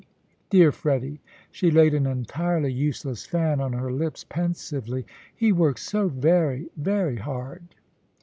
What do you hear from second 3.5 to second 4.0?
on her